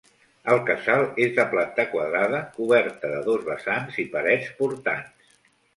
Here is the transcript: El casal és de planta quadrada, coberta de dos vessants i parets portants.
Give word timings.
El 0.53 0.61
casal 0.69 1.03
és 1.25 1.35
de 1.35 1.45
planta 1.51 1.85
quadrada, 1.93 2.41
coberta 2.57 3.15
de 3.15 3.23
dos 3.31 3.47
vessants 3.53 4.05
i 4.07 4.11
parets 4.19 4.53
portants. 4.65 5.37